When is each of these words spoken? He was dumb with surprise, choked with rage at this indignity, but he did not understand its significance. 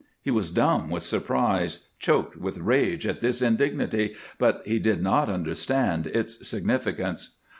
He 0.19 0.31
was 0.31 0.49
dumb 0.49 0.89
with 0.89 1.03
surprise, 1.03 1.89
choked 1.99 2.35
with 2.35 2.57
rage 2.57 3.05
at 3.05 3.21
this 3.21 3.39
indignity, 3.39 4.15
but 4.39 4.63
he 4.65 4.79
did 4.79 4.99
not 5.03 5.29
understand 5.29 6.07
its 6.07 6.47
significance. 6.47 7.35